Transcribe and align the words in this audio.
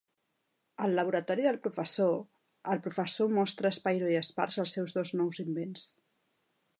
Al 0.85 0.95
laboratori 0.99 1.43
del 1.47 1.59
Professor, 1.67 2.15
el 2.75 2.81
Professor 2.87 3.31
mostra 3.41 3.73
a 3.73 3.77
Spyro 3.79 4.11
i 4.15 4.19
Sparx 4.31 4.61
els 4.65 4.77
seus 4.79 4.97
dos 4.99 5.13
nous 5.21 5.43
invents. 5.45 5.89